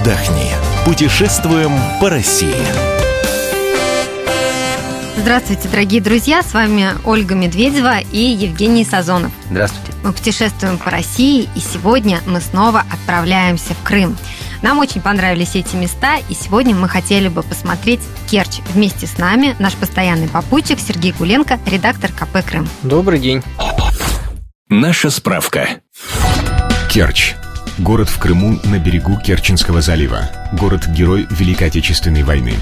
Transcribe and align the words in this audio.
отдохни. 0.00 0.52
Путешествуем 0.84 1.72
по 2.00 2.08
России. 2.08 2.54
Здравствуйте, 5.16 5.68
дорогие 5.68 6.00
друзья! 6.00 6.42
С 6.42 6.54
вами 6.54 6.94
Ольга 7.04 7.34
Медведева 7.34 7.98
и 7.98 8.18
Евгений 8.18 8.84
Сазонов. 8.84 9.30
Здравствуйте. 9.50 9.92
Мы 10.02 10.12
путешествуем 10.12 10.78
по 10.78 10.90
России, 10.90 11.48
и 11.54 11.60
сегодня 11.60 12.20
мы 12.26 12.40
снова 12.40 12.84
отправляемся 12.90 13.74
в 13.74 13.82
Крым. 13.82 14.16
Нам 14.62 14.78
очень 14.78 15.02
понравились 15.02 15.54
эти 15.54 15.76
места, 15.76 16.16
и 16.28 16.34
сегодня 16.34 16.74
мы 16.74 16.88
хотели 16.88 17.28
бы 17.28 17.42
посмотреть 17.42 18.00
Керчь. 18.30 18.60
Вместе 18.72 19.06
с 19.06 19.18
нами 19.18 19.54
наш 19.58 19.74
постоянный 19.74 20.28
попутчик 20.28 20.78
Сергей 20.80 21.12
Гуленко, 21.12 21.58
редактор 21.66 22.10
КП 22.12 22.44
«Крым». 22.46 22.68
Добрый 22.82 23.20
день. 23.20 23.42
Наша 24.68 25.10
справка. 25.10 25.68
Керчь. 26.90 27.34
Город 27.80 28.10
в 28.10 28.18
Крыму 28.18 28.60
на 28.64 28.78
берегу 28.78 29.18
Керченского 29.18 29.80
залива. 29.80 30.28
Город-герой 30.52 31.26
Великой 31.30 31.68
Отечественной 31.68 32.24
войны. 32.24 32.52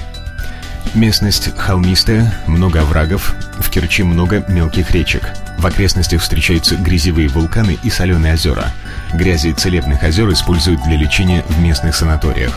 Местность 0.93 1.53
холмистая, 1.57 2.33
много 2.47 2.79
оврагов, 2.79 3.35
в 3.59 3.69
Керчи 3.69 4.03
много 4.03 4.45
мелких 4.47 4.91
речек. 4.91 5.33
В 5.57 5.65
окрестностях 5.65 6.21
встречаются 6.21 6.77
грязевые 6.77 7.27
вулканы 7.27 7.77
и 7.83 7.89
соленые 7.89 8.35
озера. 8.35 8.71
Грязи 9.13 9.51
целебных 9.51 10.03
озер 10.03 10.31
используют 10.31 10.81
для 10.83 10.95
лечения 10.95 11.43
в 11.49 11.59
местных 11.59 11.95
санаториях. 11.95 12.53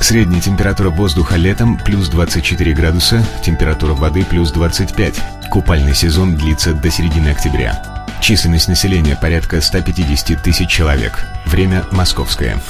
Средняя 0.00 0.40
температура 0.40 0.88
воздуха 0.88 1.36
летом 1.36 1.76
плюс 1.76 2.08
24 2.08 2.72
градуса, 2.72 3.22
температура 3.42 3.92
воды 3.92 4.24
плюс 4.24 4.50
25. 4.50 5.14
Купальный 5.50 5.94
сезон 5.94 6.36
длится 6.36 6.72
до 6.72 6.90
середины 6.90 7.28
октября. 7.28 7.97
Численность 8.20 8.68
населения 8.68 9.16
порядка 9.20 9.60
150 9.60 10.42
тысяч 10.42 10.68
человек. 10.68 11.12
Время 11.46 11.86
московское. 11.92 12.60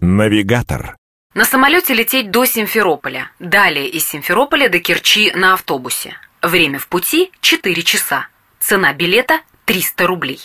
Навигатор. 0.00 0.96
На 1.34 1.44
самолете 1.44 1.94
лететь 1.94 2.30
до 2.30 2.44
Симферополя. 2.44 3.30
Далее 3.40 3.88
из 3.88 4.06
Симферополя 4.06 4.68
до 4.68 4.78
Керчи 4.78 5.32
на 5.34 5.54
автобусе. 5.54 6.14
Время 6.42 6.78
в 6.78 6.86
пути 6.86 7.32
4 7.40 7.82
часа. 7.82 8.28
Цена 8.60 8.92
билета 8.92 9.40
300 9.64 10.06
рублей. 10.06 10.40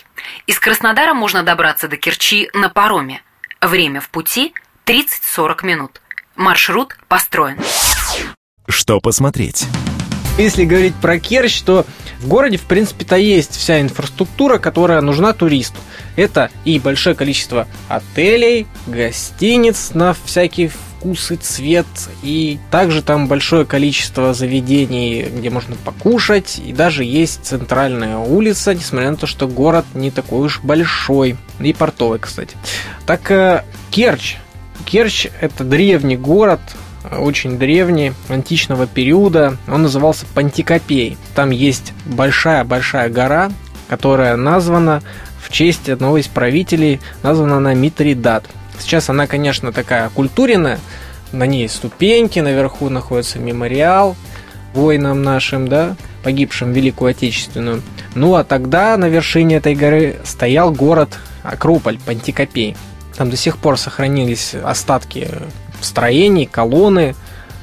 Из 0.47 0.57
Краснодара 0.59 1.13
можно 1.13 1.43
добраться 1.43 1.87
до 1.87 1.97
Керчи 1.97 2.49
на 2.53 2.69
пароме. 2.69 3.21
Время 3.61 4.01
в 4.01 4.09
пути 4.09 4.53
30-40 4.85 5.65
минут. 5.65 6.01
Маршрут 6.35 6.97
построен. 7.07 7.59
Что 8.67 8.99
посмотреть? 8.99 9.67
Если 10.37 10.63
говорить 10.63 10.95
про 10.95 11.19
Керчь, 11.19 11.61
то 11.61 11.85
в 12.19 12.27
городе, 12.27 12.57
в 12.57 12.63
принципе-то, 12.63 13.15
есть 13.15 13.55
вся 13.55 13.81
инфраструктура, 13.81 14.57
которая 14.57 15.01
нужна 15.01 15.33
туристу. 15.33 15.79
Это 16.15 16.49
и 16.65 16.79
большое 16.79 17.15
количество 17.15 17.67
отелей, 17.87 18.67
гостиниц 18.87 19.91
на 19.93 20.13
всякий 20.25 20.67
вкус 20.99 21.31
и 21.31 21.37
цвет, 21.37 21.85
и 22.21 22.59
также 22.71 23.01
там 23.01 23.27
большое 23.27 23.65
количество 23.65 24.33
заведений, 24.33 25.23
где 25.23 25.49
можно 25.49 25.77
покушать, 25.77 26.59
и 26.63 26.73
даже 26.73 27.05
есть 27.05 27.45
центральная 27.45 28.17
улица, 28.17 28.73
несмотря 28.73 29.11
на 29.11 29.17
то, 29.17 29.25
что 29.25 29.47
город 29.47 29.85
не 29.93 30.11
такой 30.11 30.47
уж 30.47 30.59
большой, 30.61 31.37
и 31.61 31.73
портовый, 31.73 32.19
кстати. 32.19 32.57
Так, 33.05 33.31
э, 33.31 33.63
Керчь. 33.91 34.35
Керчь– 34.85 35.27
это 35.41 35.63
древний 35.63 36.17
город, 36.17 36.59
очень 37.11 37.57
древний, 37.57 38.13
античного 38.27 38.87
периода. 38.87 39.57
Он 39.67 39.83
назывался 39.83 40.25
Пантикопей. 40.33 41.17
Там 41.35 41.49
есть 41.49 41.93
большая-большая 42.05 43.09
гора, 43.09 43.51
которая 43.87 44.35
названа 44.35 45.01
в 45.41 45.51
честь 45.51 45.89
одного 45.89 46.17
из 46.17 46.27
правителей, 46.27 46.99
названа 47.23 47.57
она 47.57 47.73
Митридат. 47.73 48.45
Сейчас 48.79 49.09
она, 49.09 49.27
конечно, 49.27 49.71
такая 49.71 50.09
культуренная, 50.09 50.79
на 51.31 51.45
ней 51.45 51.69
ступеньки, 51.69 52.39
наверху 52.39 52.89
находится 52.89 53.39
мемориал 53.39 54.15
воинам 54.73 55.21
нашим, 55.23 55.67
да, 55.67 55.95
погибшим 56.23 56.71
в 56.71 56.75
Великую 56.75 57.11
Отечественную. 57.11 57.81
Ну 58.15 58.35
а 58.35 58.43
тогда 58.43 58.97
на 58.97 59.09
вершине 59.09 59.57
этой 59.57 59.75
горы 59.75 60.17
стоял 60.23 60.71
город 60.71 61.17
Акрополь, 61.43 61.99
Пантикопей. 62.05 62.75
Там 63.15 63.29
до 63.29 63.37
сих 63.37 63.57
пор 63.57 63.77
сохранились 63.77 64.55
остатки 64.55 65.27
строений, 65.81 66.45
колонны. 66.45 67.15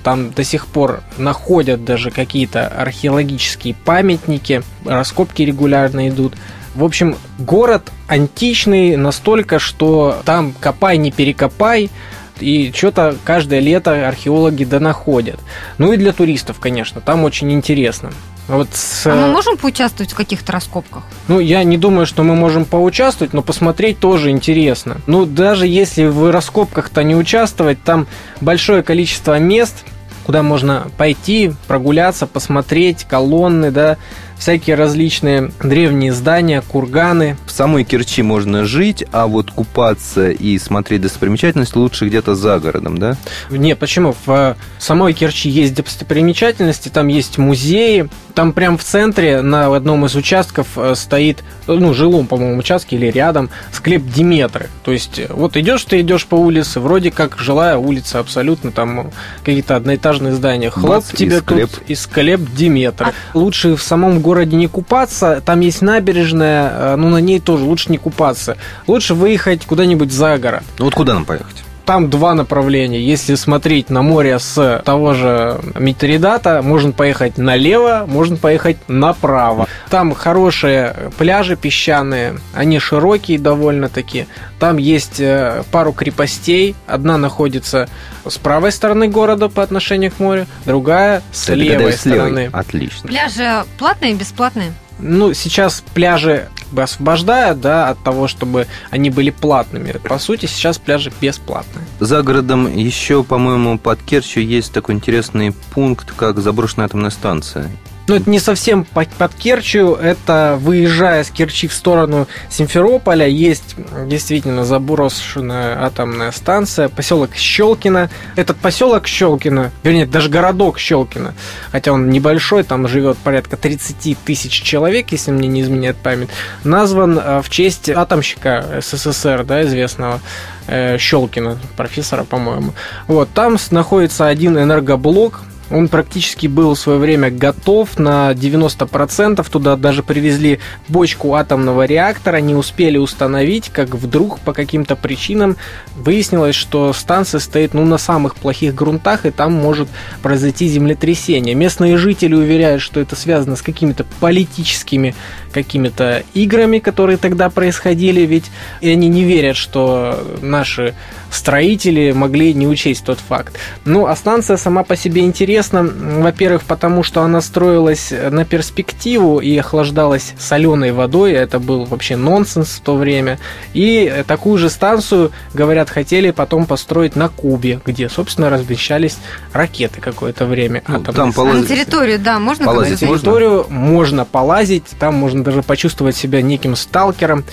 Там 0.03 0.31
до 0.31 0.45
сих 0.45 0.67
пор 0.69 1.03
находят 1.19 1.85
даже 1.85 2.11
какие-то 2.11 2.69
археологические 2.69 3.75
памятники, 3.75 4.63
раскопки 4.85 5.43
регулярно 5.43 6.09
идут. 6.09 6.35
В 6.77 6.85
общем, 6.85 7.17
город 7.39 7.91
античный 8.07 8.97
настолько, 8.97 9.59
что 9.59 10.21
там 10.25 10.53
копай, 10.61 10.97
не 10.99 11.11
перекопай, 11.11 11.91
и 12.39 12.73
что-то 12.75 13.17
каждое 13.25 13.61
лето 13.61 14.07
археологи 14.07 14.65
донаходят. 14.65 15.41
Ну 15.79 15.93
и 15.93 15.97
для 15.97 16.13
туристов, 16.13 16.61
конечно, 16.61 17.01
там 17.01 17.25
очень 17.25 17.51
интересно. 17.53 18.13
Вот 18.49 18.69
с... 18.73 19.07
А 19.07 19.15
мы 19.15 19.29
можем 19.29 19.57
поучаствовать 19.57 20.13
в 20.13 20.15
каких-то 20.15 20.53
раскопках? 20.53 21.03
Ну, 21.29 21.41
я 21.41 21.65
не 21.65 21.77
думаю, 21.77 22.07
что 22.07 22.23
мы 22.23 22.35
можем 22.35 22.65
поучаствовать, 22.65 23.33
но 23.33 23.43
посмотреть 23.43 23.99
тоже 23.99 24.31
интересно. 24.31 24.99
Ну, 25.07 25.27
даже 25.27 25.67
если 25.67 26.05
в 26.05 26.31
раскопках-то 26.31 27.03
не 27.03 27.17
участвовать, 27.17 27.83
там 27.83 28.07
большое 28.41 28.83
количество 28.83 29.39
мест, 29.39 29.85
куда 30.25 30.43
можно 30.43 30.89
пойти, 30.97 31.53
прогуляться, 31.67 32.27
посмотреть, 32.27 33.05
колонны, 33.05 33.71
да, 33.71 33.97
всякие 34.39 34.77
различные 34.77 35.53
древние 35.63 36.13
здания, 36.13 36.63
курганы. 36.63 37.37
В 37.47 37.51
самой 37.51 37.85
Керчи 37.85 38.23
можно 38.23 38.65
жить, 38.65 39.05
а 39.13 39.27
вот 39.27 39.51
купаться 39.51 40.31
и 40.31 40.59
смотреть 40.59 41.03
достопримечательность 41.03 41.77
лучше 41.77 42.07
где-то 42.07 42.35
за 42.35 42.59
городом, 42.59 42.99
да? 42.99 43.17
Не, 43.51 43.77
почему? 43.77 44.15
В 44.25 44.57
самой 44.79 45.13
Керчи 45.13 45.49
есть 45.49 45.75
достопримечательности, 45.75 46.89
там 46.89 47.09
есть 47.09 47.39
музеи, 47.39 48.09
там 48.37 48.53
прям 48.53 48.77
в 48.77 48.85
центре 48.85 49.41
на 49.41 49.75
одном 49.75 50.05
из 50.05 50.15
участков 50.15 50.69
э, 50.77 50.95
стоит, 50.95 51.43
ну, 51.67 51.95
жилом, 51.95 52.27
по-моему, 52.27 52.59
участке 52.59 52.97
или 52.97 53.07
рядом, 53.07 53.49
склеп 53.73 54.05
Диметры. 54.05 54.69
То 54.85 54.93
есть, 54.93 55.19
э, 55.19 55.27
вот 55.31 55.57
идешь 55.57 55.85
ты 55.85 56.03
идешь 56.03 56.27
по 56.27 56.35
улице, 56.35 56.81
вроде 56.81 57.11
как 57.11 57.39
жилая 57.39 57.79
улица 57.79 58.19
абсолютно, 58.19 58.73
там 58.73 59.11
какие-то 59.39 59.77
одноэтажные 59.77 60.35
здания. 60.35 60.69
Хлоп 60.69 60.97
Бац, 60.97 61.15
и 61.15 61.17
тебе 61.17 61.39
склеп. 61.39 61.71
тут 61.71 61.83
и 61.89 61.95
склеп 61.95 62.41
Диметры. 62.55 63.15
Лучше 63.33 63.75
в 63.75 63.83
самом 63.83 64.21
городе 64.27 64.57
не 64.57 64.67
купаться, 64.67 65.41
там 65.45 65.61
есть 65.61 65.83
набережная, 65.83 66.71
э, 66.71 66.97
ну, 66.97 67.09
на 67.09 67.19
ней 67.19 67.39
тоже 67.41 67.65
лучше 67.65 67.93
не 67.93 67.99
купаться. 67.99 68.57
Лучше 68.87 69.15
выехать 69.15 69.65
куда-нибудь 69.65 70.13
за 70.13 70.37
город. 70.39 70.63
Ну 70.79 70.87
вот 70.87 70.95
куда 70.95 71.15
нам 71.15 71.25
поехать? 71.25 71.66
Там 71.87 72.11
два 72.11 72.35
направления. 72.35 73.01
Если 73.01 73.37
смотреть 73.37 73.91
на 73.91 74.03
море 74.03 74.41
с 74.41 74.83
того 74.85 75.15
же 75.15 75.61
Митридата, 75.79 76.61
можно 76.63 76.91
поехать 76.91 77.39
налево, 77.39 78.05
можно 78.09 78.37
поехать 78.37 78.77
направо. 78.89 79.69
Там 79.89 80.13
хорошие 80.13 81.13
пляжи 81.17 81.55
песчаные, 81.55 82.41
они 82.55 82.81
широкие 82.81 83.39
довольно-таки. 83.39 84.27
Там 84.59 84.79
есть 84.79 85.21
э, 85.21 85.63
пару 85.71 85.93
крепостей. 85.93 86.75
Одна 86.89 87.19
находится 87.19 87.89
с 88.27 88.37
правой 88.37 88.73
стороны 88.73 89.07
города 89.07 89.49
по 89.49 89.63
отношению 89.63 90.11
к 90.11 90.19
морю, 90.19 90.47
другая 90.65 91.23
с 91.31 91.45
Это 91.49 91.53
когда 91.53 91.65
левой 91.65 91.93
с 91.93 92.05
левой. 92.05 92.19
стороны. 92.19 92.51
Отлично. 92.53 93.09
Пляжи 93.09 93.65
платные 93.79 94.11
и 94.11 94.15
бесплатные? 94.15 94.73
Ну, 94.99 95.35
сейчас 95.35 95.85
пляжи 95.95 96.49
освобождают, 96.77 97.61
да, 97.61 97.89
от 97.89 98.03
того, 98.03 98.29
чтобы 98.29 98.67
они 98.91 99.11
были 99.11 99.31
платными. 99.31 99.93
По 100.09 100.19
сути, 100.19 100.47
сейчас 100.47 100.79
пляжи 100.79 101.13
бесплатные. 101.21 101.85
За 102.01 102.23
городом 102.23 102.75
еще, 102.75 103.23
по-моему, 103.23 103.79
под 103.79 104.03
Керчью 104.03 104.47
есть 104.47 104.73
такой 104.73 104.95
интересный 104.95 105.53
пункт, 105.73 106.13
как 106.17 106.39
заброшенная 106.41 106.87
атомная 106.87 107.11
станция. 107.11 107.71
Ну, 108.09 108.15
это 108.15 108.31
не 108.31 108.39
совсем 108.39 108.85
под, 108.85 109.09
под 109.09 109.35
Керчью, 109.35 109.95
это 109.95 110.57
выезжая 110.61 111.25
с 111.25 111.31
Керчи 111.31 111.67
в 111.67 111.73
сторону 111.73 112.29
Симферополя, 112.49 113.27
есть 113.27 113.75
действительно 114.07 114.65
заброшенная 114.65 115.85
атомная 115.85 116.31
станция, 116.31 116.89
поселок 116.89 117.35
Щелкино. 117.35 118.09
Этот 118.37 118.59
поселок 118.59 119.09
Щелкино, 119.09 119.73
вернее, 119.83 120.07
даже 120.07 120.29
городок 120.29 120.79
Щелкино, 120.79 121.35
хотя 121.73 121.93
он 121.93 122.09
небольшой, 122.11 122.63
там 122.63 122.87
живет 122.87 123.19
порядка 123.19 123.57
30 123.57 124.17
тысяч 124.25 124.63
человек, 124.63 125.11
если 125.11 125.33
мне 125.33 125.49
не 125.49 125.63
изменяет 125.63 125.97
память, 125.97 126.29
назван 126.63 127.19
э, 127.19 127.43
в 127.43 127.51
честь 127.51 127.89
атомщика 127.89 128.81
СССР, 128.83 129.45
да, 129.45 129.65
известного 129.65 130.21
э, 130.69 130.97
Щелкина, 130.97 131.59
профессора, 131.77 132.23
по-моему. 132.23 132.73
Вот, 133.09 133.31
там 133.35 133.57
находится 133.71 134.29
один 134.29 134.57
энергоблок, 134.57 135.41
он 135.71 135.89
практически 135.89 136.47
был 136.47 136.75
в 136.75 136.79
свое 136.79 136.99
время 136.99 137.31
готов 137.31 137.99
на 137.99 138.33
90%. 138.33 139.49
Туда 139.51 139.77
даже 139.77 140.03
привезли 140.03 140.61
бочку 140.89 141.35
атомного 141.35 141.87
реактора, 141.87 142.37
не 142.39 142.55
успели 142.55 142.99
установить, 142.99 143.71
как 143.71 143.95
вдруг 143.95 144.41
по 144.41 144.53
каким-то 144.53 144.97
причинам 144.97 145.57
выяснилось, 145.97 146.55
что 146.55 146.93
станция 146.93 147.41
стоит 147.41 147.75
ну, 147.75 147.85
на 147.85 147.99
самых 147.99 148.37
плохих 148.37 148.75
грунтах, 148.75 149.27
и 149.27 149.31
там 149.31 149.53
может 149.53 149.89
произойти 150.23 150.69
землетрясение. 150.69 151.55
Местные 151.55 151.97
жители 151.97 152.35
уверяют, 152.35 152.83
что 152.83 153.01
это 153.01 153.17
связано 153.17 153.57
с 153.57 153.63
какими-то 153.63 154.05
политическими 154.21 155.15
какими-то 155.53 156.23
играми, 156.35 156.81
которые 156.81 157.17
тогда 157.17 157.49
происходили, 157.49 158.21
ведь 158.21 158.45
и 158.83 158.91
они 158.91 159.09
не 159.09 159.25
верят, 159.25 159.57
что 159.57 160.23
наши 160.43 160.95
строители 161.31 162.13
могли 162.13 162.53
не 162.55 162.67
учесть 162.69 163.05
тот 163.05 163.19
факт. 163.19 163.59
Ну, 163.85 164.07
а 164.07 164.15
станция 164.17 164.59
сама 164.59 164.85
по 164.85 164.97
себе 164.97 165.23
интересна, 165.23 165.56
во-первых, 165.63 166.65
потому 166.65 167.03
что 167.03 167.23
она 167.23 167.41
строилась 167.41 168.13
на 168.31 168.45
перспективу 168.45 169.39
и 169.39 169.57
охлаждалась 169.57 170.35
соленой 170.39 170.93
водой, 170.93 171.33
это 171.33 171.59
был 171.59 171.85
вообще 171.85 172.17
нонсенс 172.17 172.69
в 172.77 172.81
то 172.81 172.97
время. 172.97 173.39
И 173.75 174.25
такую 174.27 174.59
же 174.59 174.71
станцию, 174.71 175.33
говорят, 175.55 175.91
хотели 175.91 176.31
потом 176.31 176.67
построить 176.67 177.17
на 177.17 177.29
Кубе, 177.29 177.81
где, 177.85 178.09
собственно, 178.09 178.51
размещались 178.51 179.19
ракеты 179.53 180.01
какое-то 180.01 180.47
время. 180.47 180.83
Ну, 180.89 180.97
атомные. 181.01 181.15
там 181.15 181.25
А 181.25 181.27
на 181.27 181.33
полазить. 181.33 181.69
территорию, 181.69 182.19
да, 182.19 182.39
можно 182.39 182.65
Полазить 182.65 183.01
говорить? 183.01 183.03
можно? 183.03 183.19
территорию 183.23 183.67
можно 183.69 184.25
полазить, 184.25 184.85
там 184.99 185.15
можно 185.15 185.45
даже 185.45 185.63
почувствовать 185.63 186.17
себя 186.17 186.43
неким 186.43 186.77
сталкером. 186.77 187.45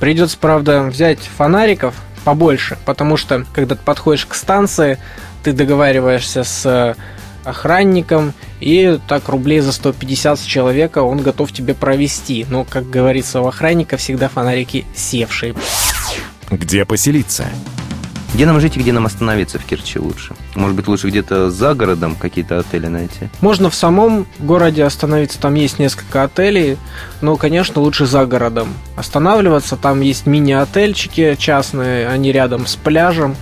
Придется, 0.00 0.36
правда, 0.40 0.82
взять 0.82 1.18
фонариков 1.36 1.94
побольше, 2.24 2.78
потому 2.84 3.16
что, 3.16 3.44
когда 3.54 3.74
ты 3.74 3.82
подходишь 3.84 4.26
к 4.26 4.34
станции, 4.34 4.98
ты 5.44 5.52
договариваешься 5.52 6.44
с 6.44 6.62
э, 6.64 6.94
охранником, 7.44 8.32
и 8.60 8.98
так 9.08 9.28
рублей 9.28 9.60
за 9.60 9.72
150 9.72 10.38
с 10.38 10.42
человека 10.42 11.02
он 11.02 11.22
готов 11.22 11.52
тебе 11.52 11.74
провести. 11.74 12.46
Но, 12.48 12.64
как 12.64 12.88
говорится, 12.88 13.40
у 13.40 13.46
охранника 13.46 13.96
всегда 13.96 14.28
фонарики 14.28 14.86
севшие. 14.94 15.54
Где 16.50 16.84
поселиться? 16.84 17.46
Где 18.34 18.46
нам 18.46 18.60
жить 18.60 18.76
и 18.78 18.80
где 18.80 18.92
нам 18.92 19.04
остановиться 19.04 19.58
в 19.58 19.64
Керчи 19.64 19.98
лучше? 19.98 20.34
Может 20.54 20.74
быть, 20.74 20.88
лучше 20.88 21.08
где-то 21.08 21.50
за 21.50 21.74
городом 21.74 22.16
какие-то 22.16 22.60
отели 22.60 22.86
найти? 22.86 23.28
Можно 23.42 23.68
в 23.68 23.74
самом 23.74 24.26
городе 24.38 24.84
остановиться, 24.84 25.38
там 25.38 25.54
есть 25.54 25.78
несколько 25.78 26.22
отелей, 26.22 26.78
но, 27.20 27.36
конечно, 27.36 27.82
лучше 27.82 28.06
за 28.06 28.24
городом 28.24 28.68
останавливаться. 28.96 29.76
Там 29.76 30.00
есть 30.00 30.24
мини-отельчики 30.26 31.36
частные, 31.38 32.08
они 32.08 32.32
рядом 32.32 32.66
с 32.66 32.74
пляжем. 32.76 33.36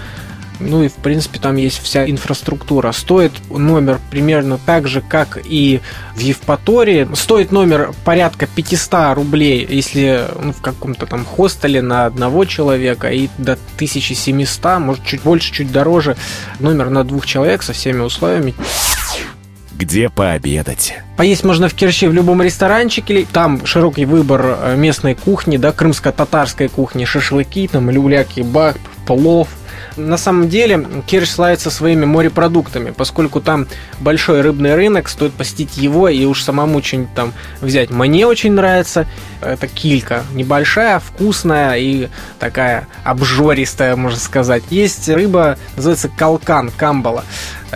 Ну 0.60 0.82
и, 0.82 0.88
в 0.88 0.94
принципе, 0.94 1.38
там 1.38 1.56
есть 1.56 1.82
вся 1.82 2.08
инфраструктура. 2.08 2.92
Стоит 2.92 3.32
номер 3.50 3.98
примерно 4.10 4.58
так 4.64 4.86
же, 4.86 5.00
как 5.00 5.38
и 5.42 5.80
в 6.14 6.20
Евпатории. 6.20 7.08
Стоит 7.14 7.50
номер 7.50 7.92
порядка 8.04 8.46
500 8.46 9.14
рублей, 9.14 9.66
если 9.68 10.26
ну, 10.40 10.52
в 10.52 10.60
каком-то 10.60 11.06
там 11.06 11.24
хостеле 11.24 11.82
на 11.82 12.06
одного 12.06 12.44
человека, 12.44 13.10
и 13.10 13.28
до 13.38 13.52
1700, 13.76 14.78
может, 14.78 15.04
чуть 15.04 15.22
больше, 15.22 15.52
чуть 15.52 15.72
дороже. 15.72 16.16
Номер 16.58 16.90
на 16.90 17.04
двух 17.04 17.26
человек 17.26 17.62
со 17.62 17.72
всеми 17.72 18.00
условиями. 18.00 18.54
Где 19.80 20.10
пообедать? 20.10 20.94
Поесть 21.16 21.42
можно 21.42 21.70
в 21.70 21.74
Керчи 21.74 22.06
в 22.06 22.12
любом 22.12 22.42
ресторанчике. 22.42 23.26
Там 23.32 23.64
широкий 23.64 24.04
выбор 24.04 24.58
э, 24.60 24.76
местной 24.76 25.14
кухни, 25.14 25.56
да, 25.56 25.72
крымско-татарской 25.72 26.68
кухни, 26.68 27.06
шашлыки, 27.06 27.66
там, 27.66 27.88
люля-кебаб, 27.88 28.76
плов. 29.06 29.48
На 29.96 30.16
самом 30.16 30.48
деле 30.48 30.86
Керчь 31.06 31.28
славится 31.28 31.70
своими 31.70 32.04
морепродуктами, 32.04 32.90
поскольку 32.90 33.40
там 33.40 33.66
большой 34.00 34.40
рыбный 34.40 34.74
рынок, 34.74 35.08
стоит 35.08 35.32
посетить 35.32 35.76
его 35.76 36.08
и 36.08 36.24
уж 36.24 36.42
самому 36.42 36.82
что-нибудь 36.82 37.14
там 37.14 37.32
взять. 37.60 37.90
Мне 37.90 38.26
очень 38.26 38.52
нравится, 38.52 39.06
это 39.40 39.66
килька, 39.66 40.24
небольшая, 40.32 41.00
вкусная 41.00 41.76
и 41.76 42.08
такая 42.38 42.88
обжористая, 43.04 43.96
можно 43.96 44.18
сказать. 44.18 44.62
Есть 44.70 45.08
рыба, 45.08 45.58
называется 45.76 46.08
калкан, 46.08 46.70
камбала. 46.76 47.24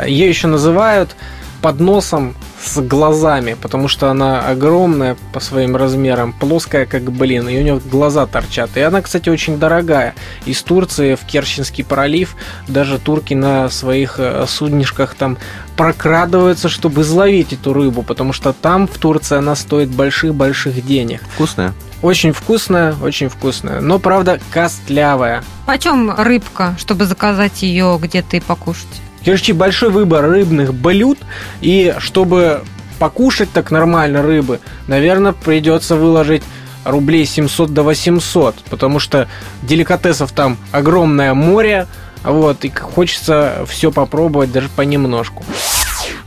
Ее 0.06 0.28
еще 0.28 0.46
называют 0.46 1.16
под 1.60 1.80
носом 1.80 2.34
с 2.64 2.80
глазами, 2.80 3.56
потому 3.60 3.88
что 3.88 4.10
она 4.10 4.40
огромная 4.40 5.16
по 5.32 5.40
своим 5.40 5.76
размерам, 5.76 6.32
плоская 6.32 6.86
как 6.86 7.10
блин, 7.12 7.48
и 7.48 7.58
у 7.58 7.62
нее 7.62 7.80
глаза 7.84 8.26
торчат. 8.26 8.76
И 8.76 8.80
она, 8.80 9.02
кстати, 9.02 9.28
очень 9.28 9.58
дорогая. 9.58 10.14
Из 10.46 10.62
Турции 10.62 11.14
в 11.14 11.24
Керченский 11.26 11.84
пролив 11.84 12.36
даже 12.68 12.98
турки 12.98 13.34
на 13.34 13.68
своих 13.68 14.16
э, 14.18 14.46
суднишках 14.48 15.14
там 15.14 15.38
прокрадываются, 15.76 16.68
чтобы 16.68 17.02
изловить 17.02 17.52
эту 17.52 17.72
рыбу, 17.72 18.02
потому 18.02 18.32
что 18.32 18.52
там 18.52 18.86
в 18.86 18.96
Турции 18.98 19.36
она 19.36 19.54
стоит 19.54 19.90
больших-больших 19.90 20.84
денег. 20.86 21.20
Вкусная? 21.34 21.72
Очень 22.02 22.32
вкусная, 22.32 22.94
очень 23.02 23.28
вкусная, 23.28 23.80
но, 23.80 23.98
правда, 23.98 24.38
костлявая. 24.50 25.42
Почем 25.66 26.14
рыбка, 26.14 26.74
чтобы 26.78 27.06
заказать 27.06 27.62
ее 27.62 27.98
где-то 28.00 28.36
и 28.36 28.40
покушать? 28.40 29.00
Керчи 29.24 29.52
большой 29.52 29.90
выбор 29.90 30.26
рыбных 30.26 30.74
блюд, 30.74 31.18
и 31.60 31.94
чтобы 31.98 32.62
покушать 32.98 33.50
так 33.52 33.70
нормально 33.70 34.22
рыбы, 34.22 34.60
наверное, 34.86 35.32
придется 35.32 35.96
выложить 35.96 36.42
рублей 36.84 37.24
700 37.24 37.72
до 37.72 37.82
800, 37.82 38.56
потому 38.68 38.98
что 38.98 39.28
деликатесов 39.62 40.32
там 40.32 40.58
огромное 40.72 41.34
море, 41.34 41.86
вот, 42.22 42.64
и 42.64 42.70
хочется 42.70 43.64
все 43.66 43.90
попробовать 43.90 44.52
даже 44.52 44.68
понемножку. 44.68 45.44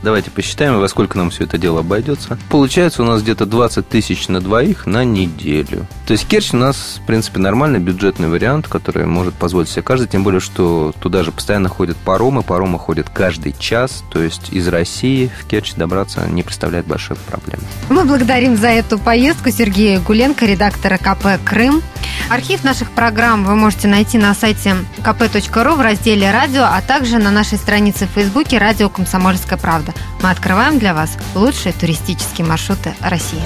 Давайте 0.02 0.30
посчитаем, 0.30 0.78
во 0.78 0.88
сколько 0.88 1.18
нам 1.18 1.30
все 1.30 1.44
это 1.44 1.58
дело 1.58 1.80
обойдется. 1.80 2.38
Получается 2.50 3.02
у 3.02 3.06
нас 3.06 3.22
где-то 3.22 3.46
20 3.46 3.88
тысяч 3.88 4.28
на 4.28 4.40
двоих 4.40 4.86
на 4.86 5.04
неделю. 5.04 5.86
То 6.06 6.12
есть 6.12 6.26
Керчь 6.26 6.54
у 6.54 6.56
нас, 6.56 7.00
в 7.02 7.06
принципе, 7.06 7.40
нормальный 7.40 7.80
бюджетный 7.80 8.28
вариант, 8.28 8.68
который 8.68 9.06
может 9.06 9.34
позволить 9.34 9.68
себе 9.68 9.82
каждый, 9.82 10.08
тем 10.08 10.22
более, 10.22 10.40
что 10.40 10.92
туда 11.00 11.22
же 11.24 11.32
постоянно 11.32 11.68
ходят 11.68 11.96
паромы, 11.96 12.42
паромы 12.42 12.78
ходят 12.78 13.08
каждый 13.10 13.54
час, 13.58 14.04
то 14.10 14.22
есть 14.22 14.52
из 14.52 14.68
России 14.68 15.30
в 15.40 15.46
Керчь 15.46 15.74
добраться 15.74 16.26
не 16.28 16.42
представляет 16.42 16.86
большой 16.86 17.16
проблемы. 17.16 17.62
Мы 17.88 18.04
благодарим 18.04 18.56
за 18.56 18.68
эту 18.68 18.98
поездку 18.98 19.50
Сергея 19.50 20.00
Гуленко, 20.00 20.46
редактора 20.46 20.98
КП 20.98 21.42
«Крым». 21.44 21.82
Архив 22.30 22.62
наших 22.62 22.90
программ 22.90 23.44
вы 23.44 23.56
можете 23.56 23.88
найти 23.88 24.18
на 24.18 24.34
сайте 24.34 24.76
kp.ru 24.98 25.74
в 25.76 25.80
разделе 25.80 26.30
«Радио», 26.30 26.64
а 26.64 26.82
также 26.82 27.18
на 27.18 27.30
нашей 27.30 27.56
странице 27.56 28.06
в 28.06 28.10
Фейсбуке 28.10 28.58
«Радио 28.58 28.90
Комсомольская 28.90 29.58
правда». 29.58 29.94
Мы 30.22 30.30
открываем 30.30 30.78
для 30.78 30.92
вас 30.92 31.16
лучшие 31.34 31.72
туристические 31.72 32.46
маршруты 32.46 32.94
России. 33.00 33.40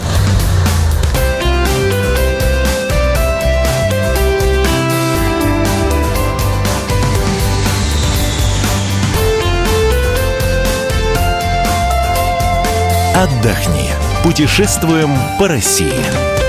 Отдохни. 13.15 13.91
Путешествуем 14.25 15.17
по 15.39 15.47
России. 15.47 16.42